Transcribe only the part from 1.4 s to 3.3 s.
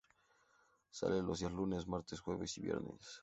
días lunes, martes, jueves y viernes.